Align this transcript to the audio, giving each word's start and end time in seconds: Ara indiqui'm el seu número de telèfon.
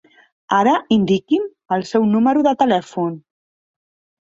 Ara 0.59 0.71
indiqui'm 0.95 1.45
el 1.77 1.85
seu 1.91 2.09
número 2.15 2.45
de 2.49 2.55
telèfon. 2.65 3.23